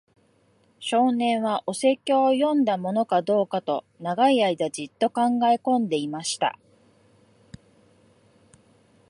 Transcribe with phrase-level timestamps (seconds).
[0.79, 6.57] 少年は、お説教を読んだものかどうかと、長い間じっと考えこんでいました。